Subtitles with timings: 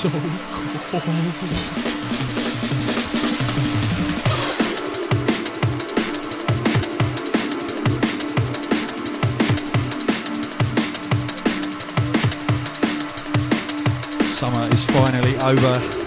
[0.00, 0.22] So cold.
[14.24, 15.99] Summer is finally over.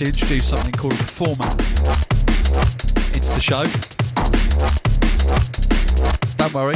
[0.00, 1.52] Actually something called format
[3.14, 3.64] into the show.
[6.36, 6.74] Don't worry.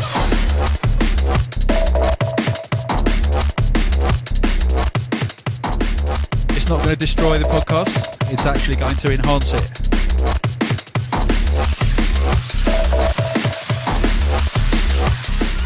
[6.57, 8.33] It's not going to destroy the podcast.
[8.33, 9.71] It's actually going to enhance it.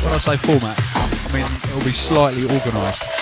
[0.04, 3.15] When I say format, I mean it'll be slightly organised.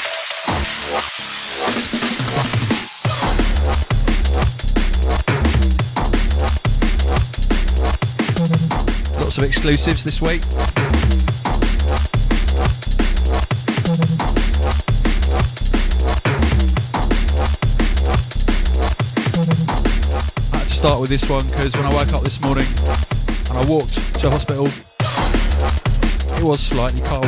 [9.36, 10.42] Lots of exclusives this week.
[20.52, 22.68] I had to start with this one because when I woke up this morning
[23.48, 24.68] and I walked to hospital,
[26.38, 27.24] it was slightly cold.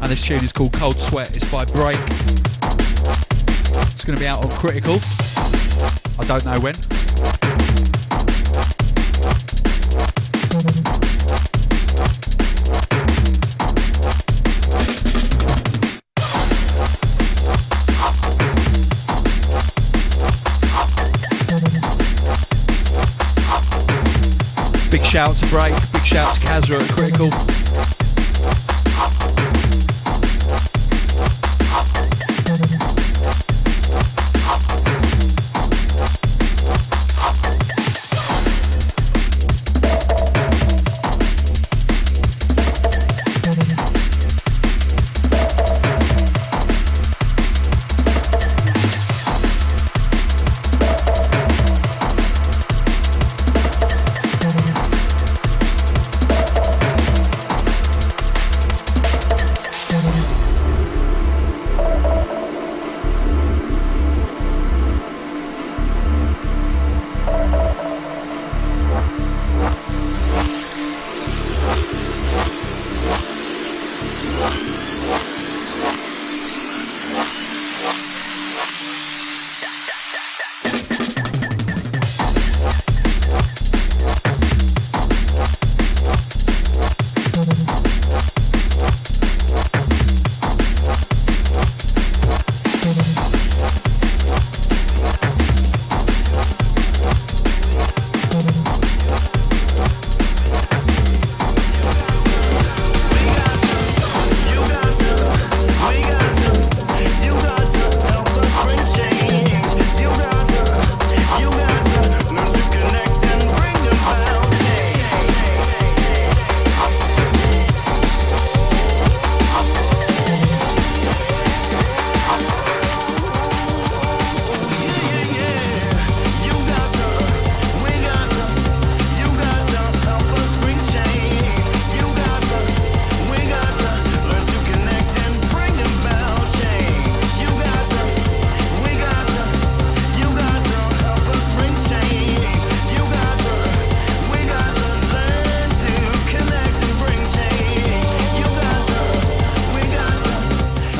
[0.00, 1.36] And this tune is called Cold Sweat.
[1.36, 1.98] It's by Break.
[3.92, 4.98] It's going to be out on Critical.
[6.18, 6.74] I don't know when.
[25.16, 27.55] Shout to Break, big shout to Kasra at Critical.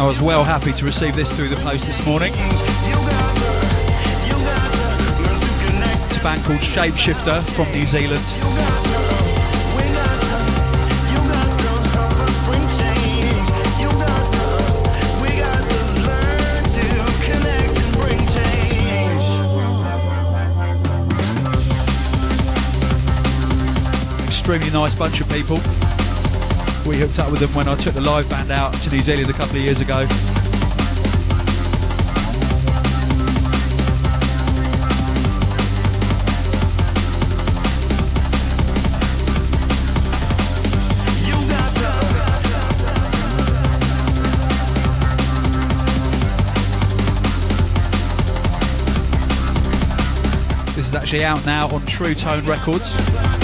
[0.06, 2.32] I was well happy to receive this through the post this morning.
[2.32, 2.38] To
[6.22, 8.22] band called Shapeshifter from New Zealand.
[24.28, 25.85] Extremely nice bunch of people.
[26.86, 29.28] We hooked up with them when I took the live band out to New Zealand
[29.28, 30.06] a couple of years ago.
[50.76, 53.35] This is actually out now on True Tone Records.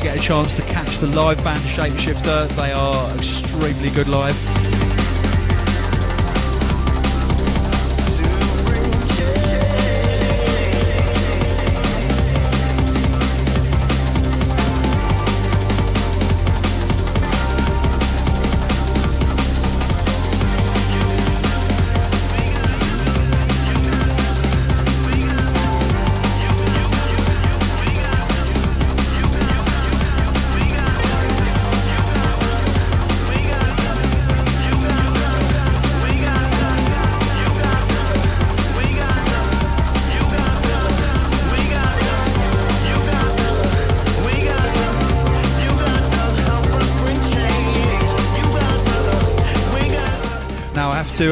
[0.00, 4.55] Do get a chance to catch the live band Shapeshifter, they are extremely good live.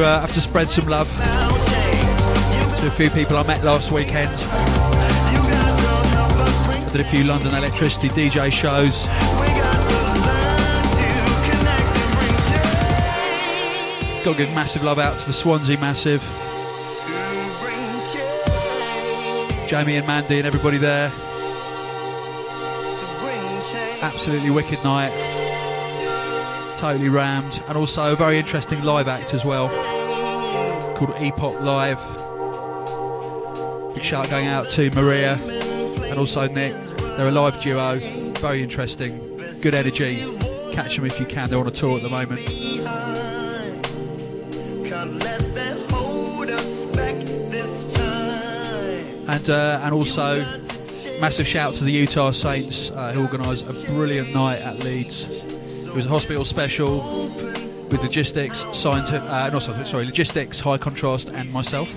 [0.05, 1.09] Uh, have to spread some love
[2.79, 4.29] to a few people I met last weekend.
[6.85, 9.03] I did a few London Electricity DJ shows.
[14.23, 16.21] Got to give massive love out to the Swansea Massive,
[19.67, 21.11] Jamie and Mandy and everybody there.
[24.01, 25.11] Absolutely wicked night
[26.77, 29.94] totally rammed, and also a very interesting live act as well
[31.17, 31.99] Epoch Live.
[33.93, 36.73] Big shout going out to Maria and also Nick.
[36.97, 37.99] They're a live duo,
[38.39, 39.17] very interesting,
[39.61, 40.23] good energy.
[40.71, 42.41] Catch them if you can, they're on a tour at the moment.
[49.27, 50.45] And, uh, and also,
[51.19, 55.43] massive shout out to the Utah Saints uh, who organised a brilliant night at Leeds.
[55.87, 56.99] It was a hospital special
[57.91, 61.89] with logistics, Cyantific, uh, Cyantific, sorry, logistics, high contrast, and myself.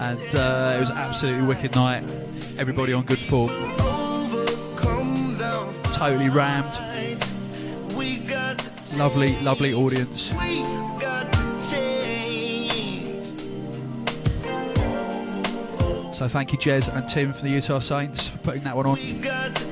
[0.00, 2.02] And uh, it was an absolutely wicked night.
[2.58, 3.50] Everybody on good form.
[5.92, 6.78] Totally rammed.
[8.96, 10.32] Lovely, lovely audience.
[16.20, 19.69] So thank you, Jez and Tim from the Utah Saints for putting that one on.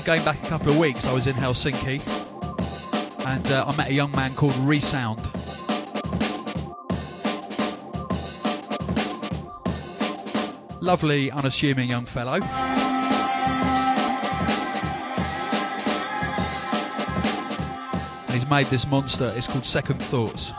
[0.00, 2.00] Uh, going back a couple of weeks, I was in Helsinki
[3.26, 5.20] and uh, I met a young man called Resound.
[10.80, 12.40] Lovely, unassuming young fellow.
[18.26, 19.32] And he's made this monster.
[19.34, 20.52] It's called Second Thoughts.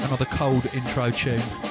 [0.00, 1.69] Another cold intro tune.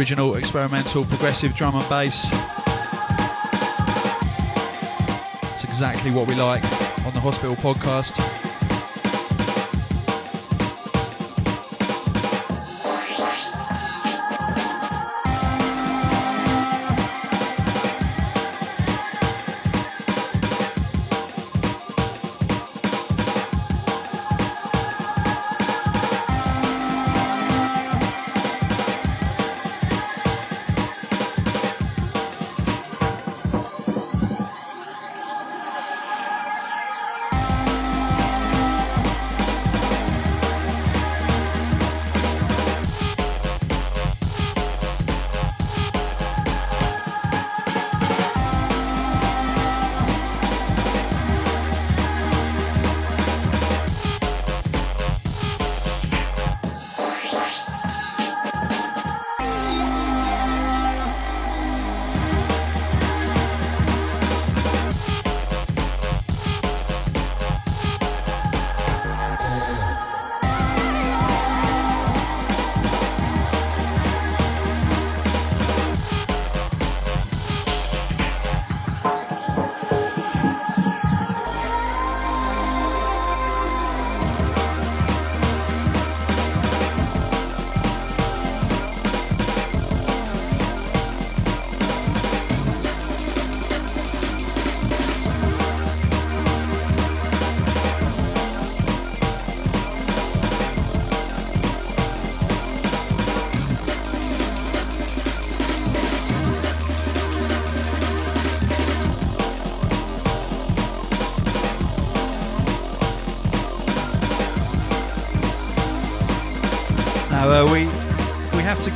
[0.00, 2.24] Original experimental progressive drum and bass.
[5.52, 6.64] It's exactly what we like
[7.04, 8.39] on the Hospital podcast.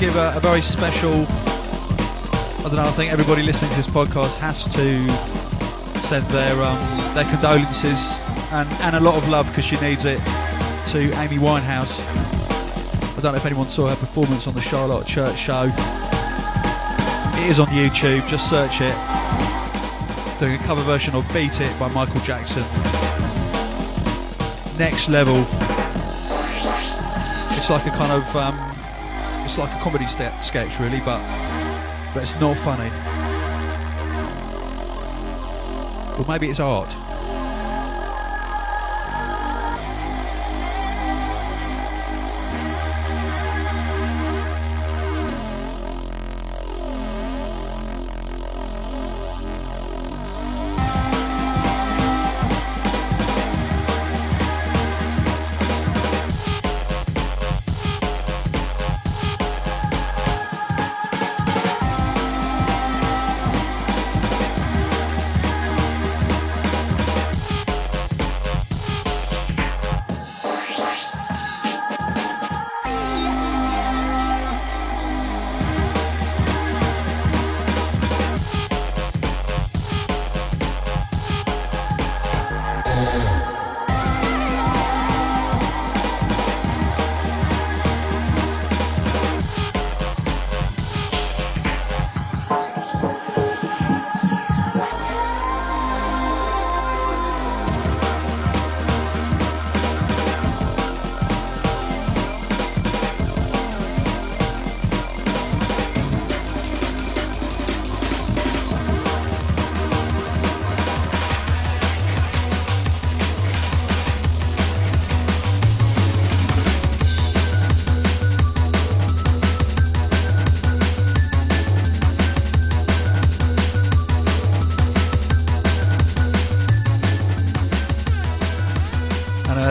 [0.04, 1.12] Give a, a very special.
[1.12, 2.82] I don't know.
[2.82, 5.08] I think everybody listening to this podcast has to
[6.00, 8.12] send their um, their condolences
[8.52, 10.18] and, and a lot of love because she needs it
[10.88, 11.98] to Amy Winehouse.
[13.16, 15.72] I don't know if anyone saw her performance on the Charlotte Church show.
[17.40, 18.28] It is on YouTube.
[18.28, 18.94] Just search it.
[20.38, 22.64] Doing a cover version of "Beat It" by Michael Jackson.
[24.78, 25.46] Next level.
[27.56, 28.73] It's like a kind of um,
[29.54, 31.20] it's like a comedy sketch, really, but
[32.12, 32.90] but it's not funny.
[36.18, 37.03] Or maybe it's art.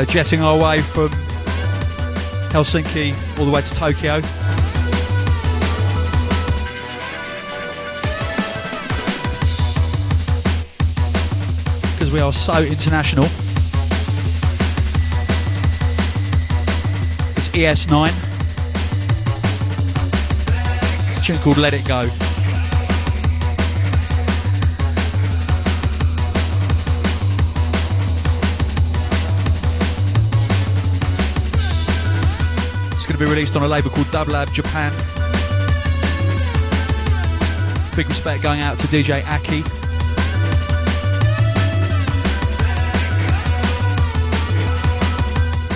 [0.04, 1.10] Uh, jetting our way from
[2.50, 4.22] Helsinki all the way to Tokyo.
[11.92, 13.26] Because we are so international.
[17.36, 18.12] It's ES9.
[21.12, 22.23] It's tune called Let It Go.
[33.24, 34.92] Be released on a label called Dub Lab Japan.
[37.96, 39.58] Big respect going out to DJ Aki.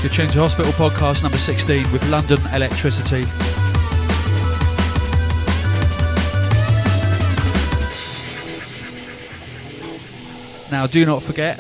[0.02, 3.24] You're tuned to Hospital Podcast number 16 with London Electricity.
[10.70, 11.58] Now, do not forget,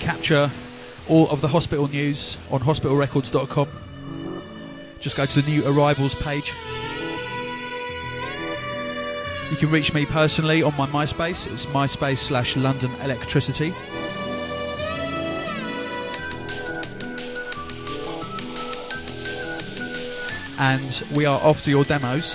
[0.00, 0.50] capture
[1.10, 3.68] all of the hospital news on hospitalrecords.com.
[5.00, 6.52] Just go to the new arrivals page.
[9.50, 11.52] You can reach me personally on my MySpace.
[11.52, 13.72] It's myspace slash London Electricity.
[20.60, 22.34] And we are after your demos.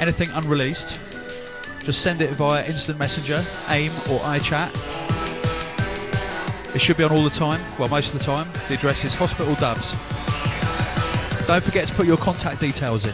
[0.00, 0.98] Anything unreleased,
[1.84, 4.91] just send it via Instant Messenger, AIM, or iChat.
[6.74, 8.48] It should be on all the time, well, most of the time.
[8.68, 9.90] The address is Hospital Dubs.
[11.46, 13.12] Don't forget to put your contact details in.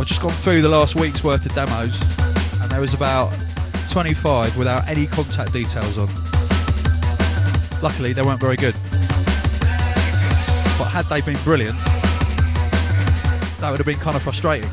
[0.00, 1.94] I've just gone through the last week's worth of demos,
[2.62, 3.34] and there was about
[3.90, 6.08] 25 without any contact details on.
[7.82, 8.74] Luckily, they weren't very good.
[10.78, 11.76] But had they been brilliant,
[13.60, 14.70] that would have been kind of frustrating.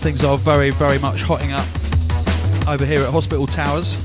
[0.00, 1.66] Things are very, very much hotting up
[2.66, 3.96] over here at Hospital Towers.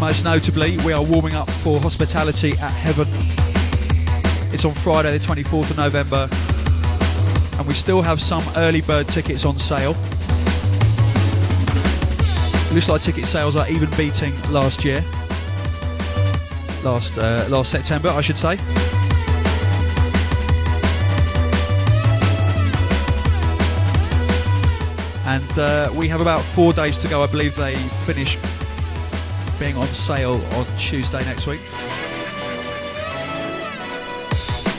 [0.00, 3.06] Most notably, we are warming up for Hospitality at Heaven.
[4.54, 6.30] It's on Friday, the 24th of November,
[7.58, 9.92] and we still have some early bird tickets on sale.
[12.72, 15.02] Looks like ticket sales are even beating last year.
[16.82, 18.56] last uh, last September, I should say.
[25.38, 27.22] And uh, we have about four days to go.
[27.22, 27.76] I believe they
[28.06, 28.36] finish
[29.60, 31.60] being on sale on Tuesday next week.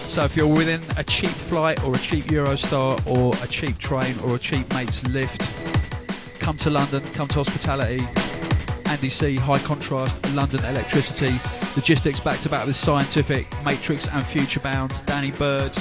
[0.10, 4.20] So if you're within a cheap flight or a cheap Eurostar or a cheap train
[4.26, 5.48] or a cheap mate's lift,
[6.42, 8.06] come to London, come to hospitality.
[8.88, 11.40] Andy C, high contrast, London electricity,
[11.78, 15.72] logistics back to back with Cyantific, Matrix and Futurebound, Danny Byrd,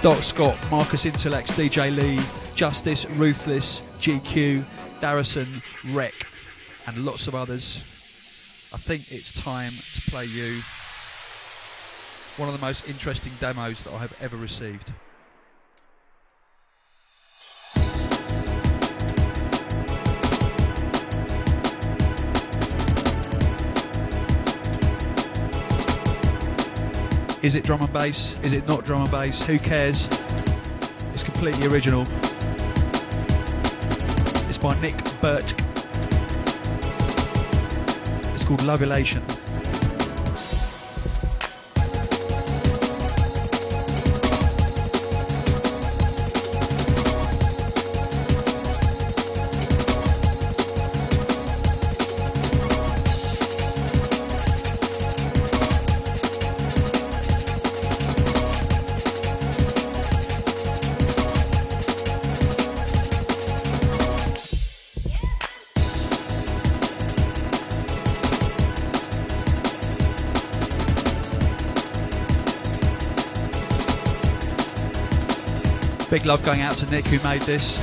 [0.00, 4.62] Doc Scott, Marcus Intalex, DJ Lee, Justice, Ruthless, GQ,
[5.00, 5.60] Darrison,
[5.92, 6.26] Wreck,
[6.86, 7.82] and lots of others.
[8.72, 10.60] I think it's time to play you
[12.36, 14.92] one of the most interesting demos that I have ever received.
[27.42, 28.40] Is it drum and bass?
[28.40, 29.44] Is it not drum and bass?
[29.46, 30.08] Who cares?
[31.12, 32.06] It's completely original.
[34.64, 35.52] By Nick Burt.
[38.34, 39.22] It's called Love Elation.
[76.10, 77.78] Big love going out to Nick who made this.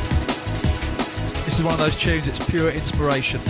[1.46, 3.42] This is one of those tunes, it's pure inspiration.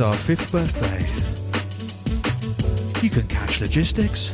[0.00, 1.06] Our fifth birthday.
[3.04, 4.32] You can catch logistics,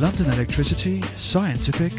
[0.00, 1.92] London Electricity, Cyantific,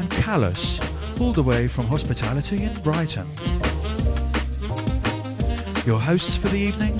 [0.00, 0.80] and Callus,
[1.20, 3.26] all the way from hospitality in Brighton.
[5.86, 6.96] Your hosts for the evening,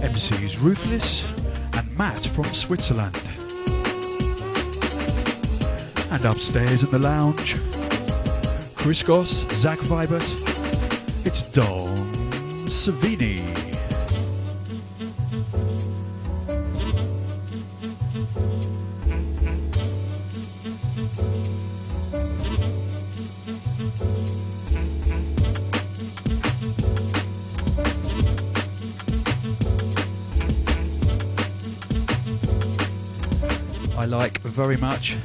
[0.00, 1.26] MCs Ruthless
[1.74, 3.20] and Matt from Switzerland.
[6.10, 7.56] And upstairs in the lounge,
[8.74, 10.53] Chris Goss, Zach Vibert,
[11.24, 11.88] it's Don
[12.66, 13.40] Savini.
[33.96, 35.16] I like very much.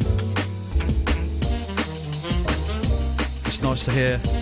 [3.45, 4.38] It's nice to hear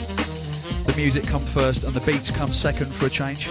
[0.98, 3.48] music come first and the beats come second for a change.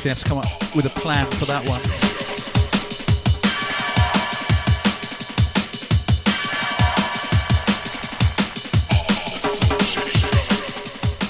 [0.00, 1.80] Definitely have to come up with a plan for that one.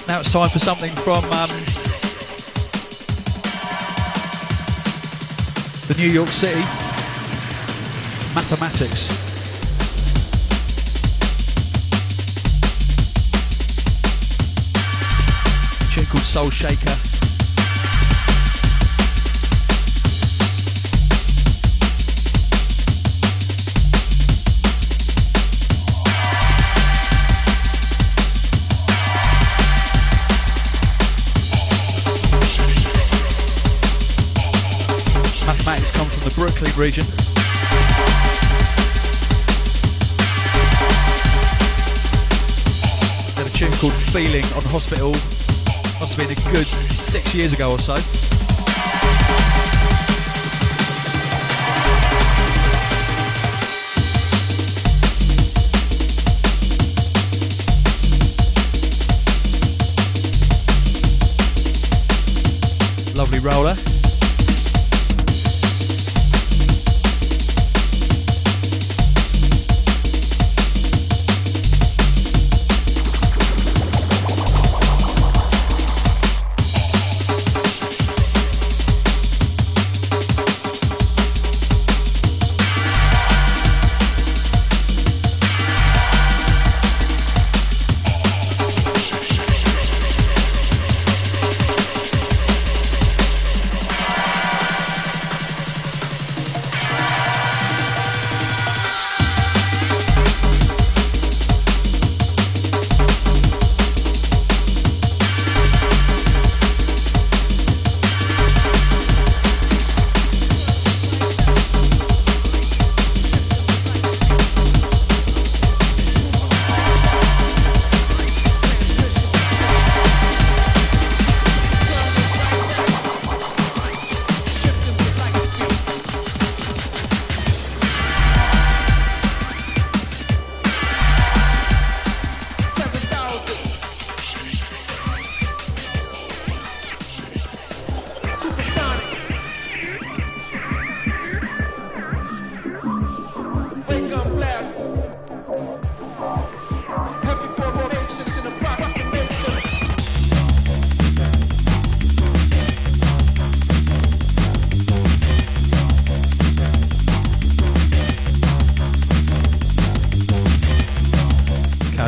[0.06, 1.50] Now it's time for something from um,
[5.88, 6.60] the New York City
[8.34, 9.30] Mathematics.
[16.10, 17.19] Called Soul Shaker.
[36.40, 37.04] Brooklyn region.
[43.36, 45.10] Did a tune called Feeling on Hospital.
[46.00, 47.96] Must have been a good six years ago or so.
[63.14, 63.89] Lovely roller.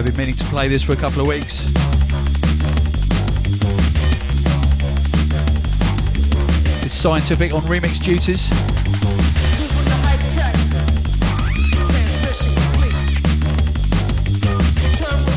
[0.03, 1.63] I've been meaning to play this for a couple of weeks.
[6.83, 8.49] It's Cyantific on remix duties.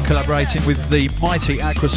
[0.07, 1.87] Collaborating with the mighty Aqua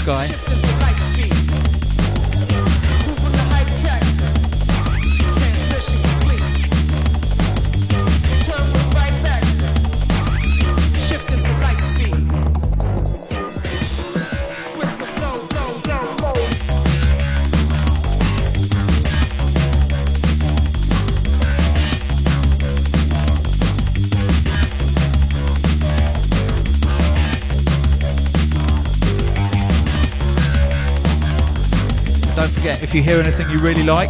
[32.88, 34.08] if you hear anything you really like,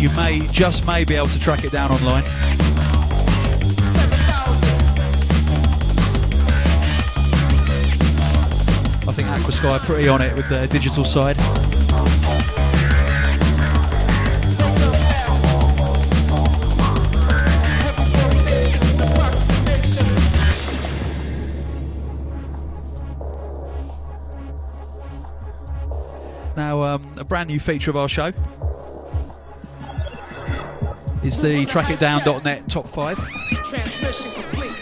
[0.00, 2.24] you may, just may be able to track it down online.
[9.04, 11.36] I think Aquasky are pretty on it with their digital side.
[27.22, 28.32] A brand new feature of our show
[31.22, 33.16] is the trackitdown.net top five.
[33.62, 34.74] Transmission complete.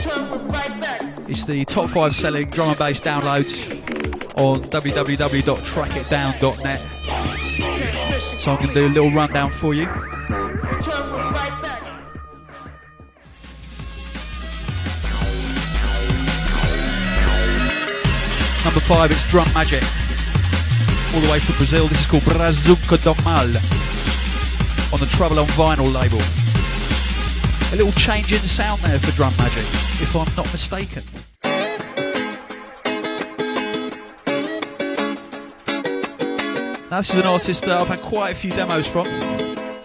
[0.00, 1.02] Turn right back.
[1.28, 3.70] It's the top five selling drum and bass downloads
[4.38, 6.80] on www.trackitdown.net.
[8.40, 9.84] So I'm going to do a little rundown for you.
[9.84, 11.82] Turn with right back.
[18.64, 19.84] Number five, it's Drum Magic.
[21.18, 21.88] All the way from Brazil.
[21.88, 23.48] This is called Brazuca do Mal
[24.92, 26.20] on the Trouble on Vinyl label.
[27.72, 29.64] A little change in sound there for Drum Magic,
[30.00, 31.02] if I'm not mistaken.
[36.88, 39.06] Now, this is an artist that I've had quite a few demos from.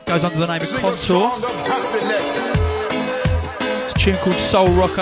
[0.06, 1.32] Goes under the name of Contour.
[3.86, 5.02] It's a tune called Soul Rocker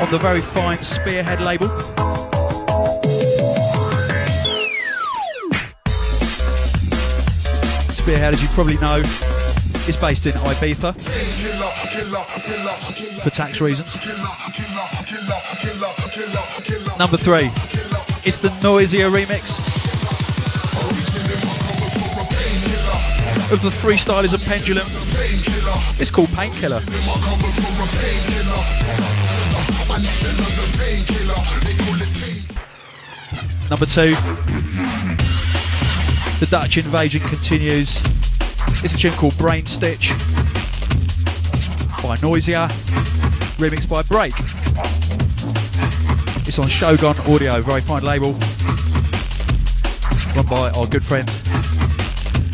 [0.00, 2.13] on the very fine Spearhead label.
[8.04, 8.96] Spearhead, as you probably know,
[9.88, 10.92] is based in Ibiza
[13.22, 13.94] for tax reasons.
[16.98, 17.46] Number three,
[18.28, 19.58] it's the Noisia remix
[23.50, 24.86] of the freestylers of Pendulum.
[25.98, 26.80] It's called Painkiller.
[33.70, 34.14] Number two,
[36.40, 38.00] the Dutch invasion continues.
[38.82, 40.10] It's a tune called Brain Stitch
[42.02, 42.68] by Noisia,
[43.56, 44.34] remixed by Break.
[46.46, 48.32] It's on Shogun Audio, very fine label,
[50.34, 51.28] run by our good friend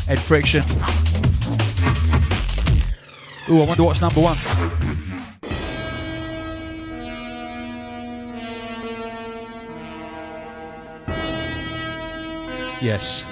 [0.09, 0.63] Ed Friction.
[3.49, 4.37] Ooh, I wonder what's number one.
[12.83, 13.30] Yes.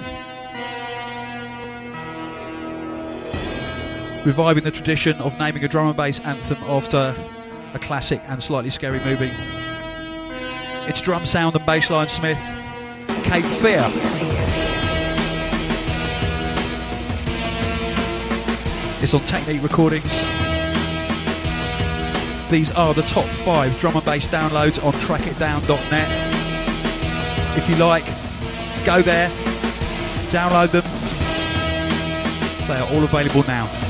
[4.29, 7.17] Reviving the tradition of naming a drum and bass anthem after
[7.73, 9.31] a classic and slightly scary movie.
[10.87, 12.37] It's drum sound and bassline Smith,
[13.25, 13.91] Cape Fear.
[19.03, 20.13] It's on Technique Recordings.
[22.51, 26.09] These are the top five drum and bass downloads on trackitdown.net.
[27.57, 28.05] If you like,
[28.85, 29.31] go there,
[30.29, 30.85] download them.
[32.69, 33.88] They are all available now.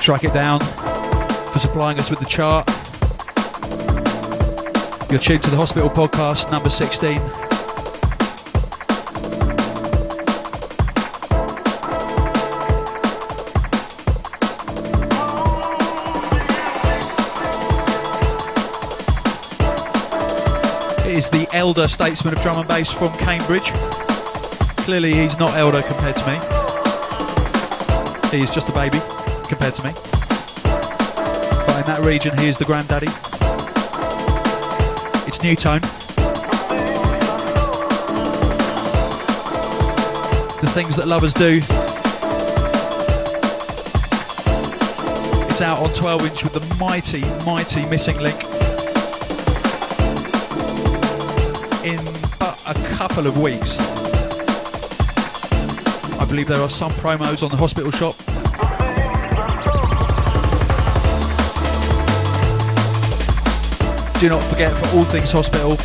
[0.00, 2.66] Track It Down for supplying us with the chart.
[5.10, 7.18] You're tuned to the Hospital Podcast, number 16.
[21.06, 23.70] It is the elder statesman of drum and bass from Cambridge.
[24.86, 26.38] Clearly, he's not elder compared to me.
[28.30, 29.00] He is just a baby
[29.50, 29.92] compared to me.
[31.66, 33.08] But in that region, he is the granddaddy.
[35.26, 35.80] It's Nu:Tone.
[40.60, 41.60] The things that lovers do.
[45.50, 48.44] It's out on 12 inch with the mighty, mighty missing link.
[51.84, 52.00] In
[52.38, 53.76] but a couple of weeks.
[56.20, 58.14] I believe there are some promos on the hospital shop
[64.20, 65.76] do not forget for all things hospital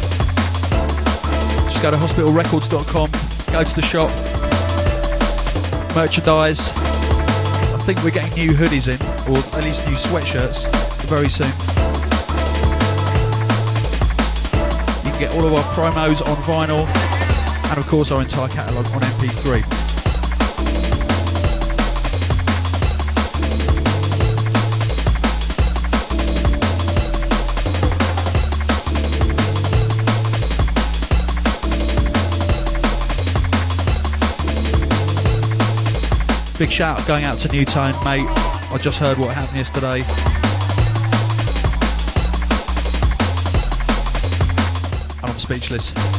[1.72, 3.10] just go to hospitalrecords.com
[3.52, 4.12] go to the shop
[5.96, 6.70] merchandise.
[6.76, 10.68] I think we're getting new hoodies in or at least new sweatshirts
[11.06, 11.48] very soon.
[15.06, 16.86] You can get all of our promos on vinyl
[17.70, 19.85] and of course our entire catalogue on mp3
[36.58, 38.26] Big shout out going out to Nu:Tone, mate.
[38.72, 40.06] I just heard what happened yesterday.
[45.22, 46.15] I'm speechless.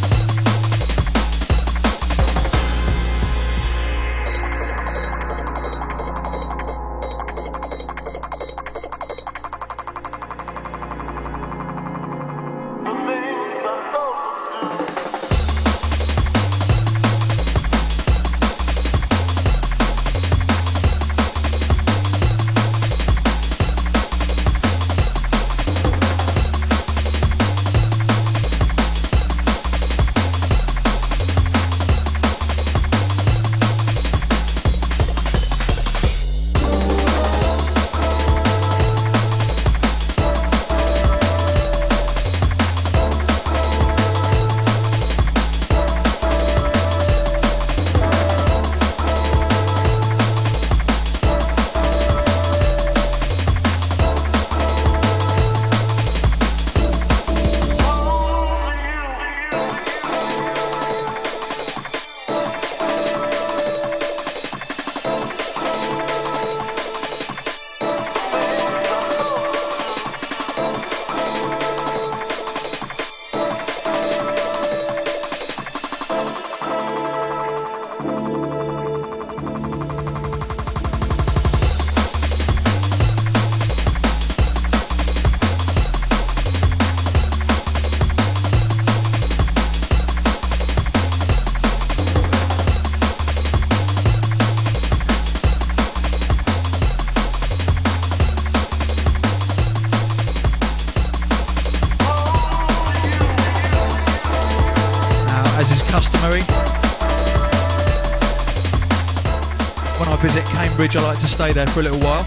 [110.57, 112.25] Cambridge, I like to stay there for a little while.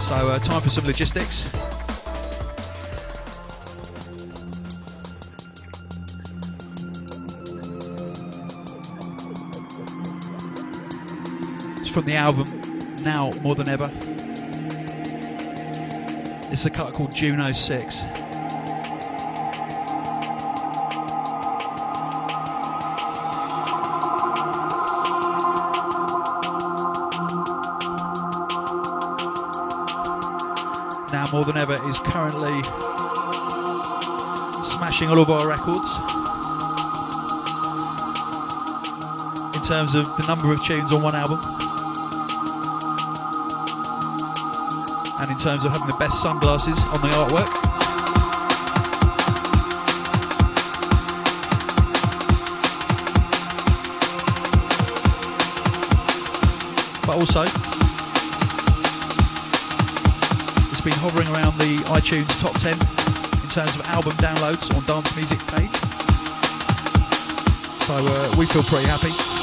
[0.00, 1.44] So, uh, time for some logistics.
[11.80, 13.90] It's from the album Now More Than Ever.
[16.50, 18.15] It's a cut called Juno 6.
[31.26, 32.62] Now More Than Ever is currently
[34.62, 35.88] smashing all of our records
[39.56, 41.40] in terms of the number of tunes on one album.
[45.18, 47.50] and in terms of having the best sunglasses on the artwork.
[57.06, 57.75] But also,
[60.86, 65.40] been hovering around the iTunes top 10 in terms of album downloads on Dance Music
[65.50, 65.74] page.
[67.82, 69.35] So uh, we feel pretty happy.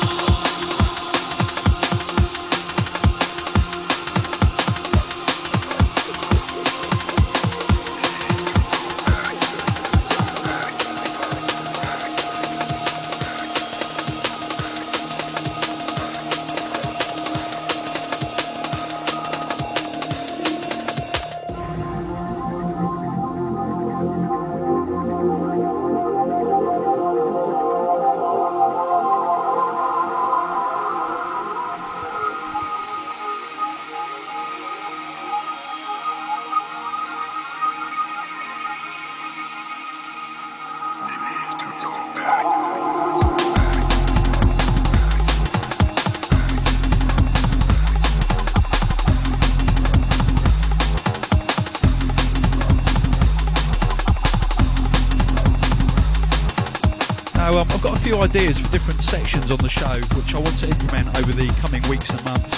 [59.33, 62.53] On the show, which I want to implement over the coming weeks and months.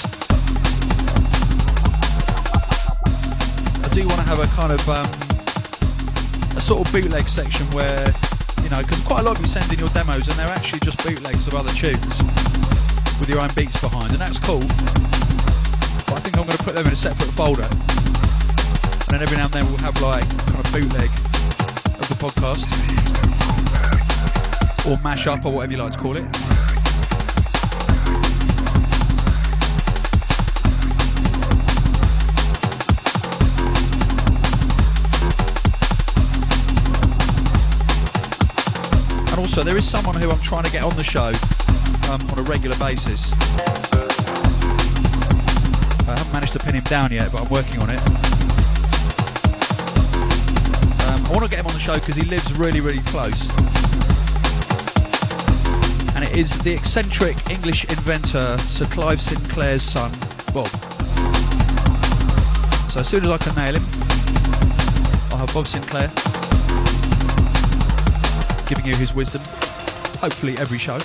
[3.80, 5.08] I do want to have a kind of um,
[6.52, 8.04] a sort of bootleg section where,
[8.60, 10.84] you know, because quite a lot of you send in your demos and they're actually
[10.84, 12.20] just bootlegs of other tunes
[13.16, 14.60] with your own beats behind, and that's cool.
[16.12, 19.40] But I think I'm going to put them in a separate folder, and then every
[19.40, 21.08] now and then we'll have like kind of bootleg
[21.96, 22.68] of the podcast
[24.84, 26.26] or mash up or whatever you like to call it.
[39.36, 41.28] And also, there is someone who I'm trying to get on the show
[42.08, 43.20] um, on a regular basis.
[46.08, 48.00] I haven't managed to pin him down yet, but I'm working on it.
[51.04, 53.36] Um, I want to get him on the show because he lives really, really close
[56.16, 60.10] and it is the eccentric English inventor Sir Clive Sinclair's son,
[60.54, 60.68] Bob.
[62.88, 63.82] So as soon as I can nail him,
[65.30, 66.08] I'll have Bob Sinclair
[68.66, 69.40] giving you his wisdom,
[70.20, 70.98] hopefully every show.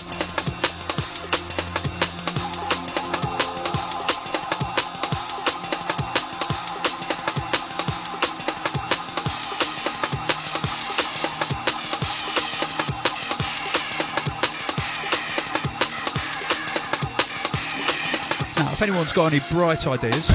[18.58, 20.30] Now, if anyone's got any bright ideas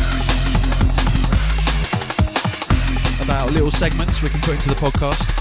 [3.25, 5.37] about little segments we can put into the podcast,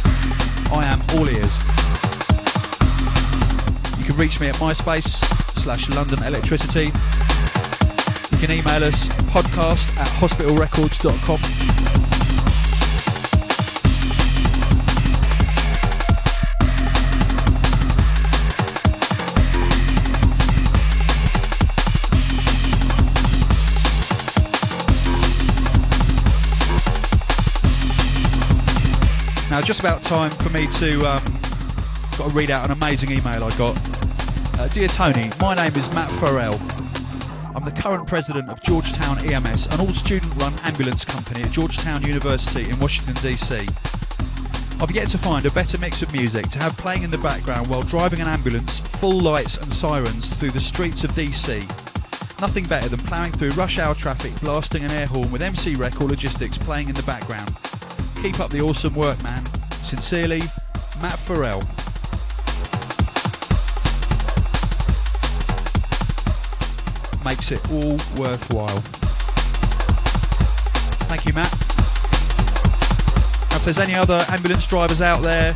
[0.73, 1.74] I am all ears.
[4.06, 5.08] You can reach me at MySpace
[5.58, 6.91] slash London Electricity.
[8.32, 11.39] You can email us podcast at hospitalrecords.com.
[29.49, 31.45] Now, just about time for me to um,
[32.18, 33.76] got to read out an amazing email I got.
[34.57, 36.55] Uh, Dear Tony, my name is Matt Farrell.
[37.53, 42.80] I'm the current president of Georgetown EMS, an all-student-run ambulance company at Georgetown University in
[42.80, 43.61] Washington DC.
[44.82, 47.68] I've yet to find a better mix of music to have playing in the background
[47.68, 51.59] while driving an ambulance, full lights and sirens through the streets of DC.
[52.39, 55.99] Nothing better than ploughing through rush hour traffic, blasting an air horn with MC Wrec
[56.01, 57.53] or Logistics playing in the background.
[58.22, 59.45] Keep up the awesome work, man.
[59.84, 60.43] Sincerely,
[61.01, 61.61] Matt Farrell.
[67.26, 68.80] Makes it all worthwhile.
[71.09, 71.51] Thank you, Matt.
[73.49, 75.55] And if there's any other ambulance drivers out there,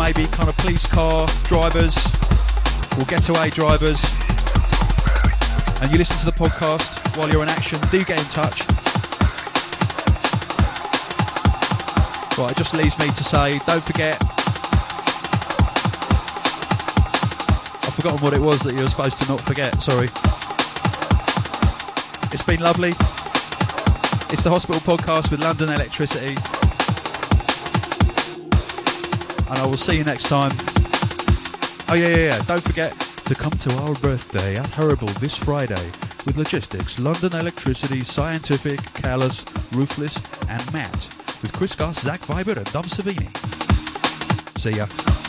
[0.00, 1.94] maybe kind of police car drivers
[2.96, 4.00] or getaway drivers,
[5.82, 8.64] and you listen to the podcast while you're in action, do get in touch.
[12.40, 14.16] Right, it just leaves me to say, don't forget.
[17.84, 20.08] I've forgotten what it was that you were supposed to not forget, sorry.
[22.48, 22.88] Been lovely.
[24.32, 26.32] It's the Hospital Podcast with London Electricity.
[29.50, 30.50] And I will see you next time.
[31.90, 32.42] Oh, yeah, yeah, yeah.
[32.44, 32.92] Don't forget
[33.26, 35.84] to come to our birthday at Horrible this Friday
[36.24, 39.44] with Logistics, London Electricity, Cyantific, Callous,
[39.74, 40.16] Ruthless,
[40.48, 40.94] and Matt
[41.42, 43.28] with Chris Goss, Zach Viber, and Dom Savini.
[44.58, 45.27] See ya.